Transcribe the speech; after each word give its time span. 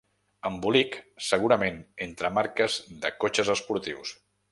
Embolic, 0.49 0.95
segurament 1.25 1.77
entre 2.05 2.31
marques 2.39 2.79
de 3.05 3.13
cotxes 3.25 3.53
esportius. 3.59 4.15